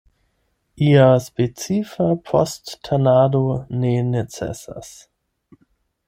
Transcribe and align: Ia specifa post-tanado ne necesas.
Ia 0.85 1.03
specifa 1.25 2.07
post-tanado 2.29 3.41
ne 3.83 3.91
necesas. 4.15 4.91